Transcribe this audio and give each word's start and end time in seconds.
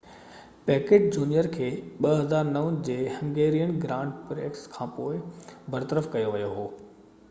packet 0.69 1.03
junior 1.15 1.49
کي 1.57 1.67
2009 2.11 2.63
جي 2.89 2.97
Hungarian 3.19 3.77
grand 3.85 4.19
prix 4.31 4.67
کانپوءِ 4.79 5.23
برطرف 5.77 6.13
ڪيو 6.17 6.37
ويو 6.37 6.53
هو 6.61 6.71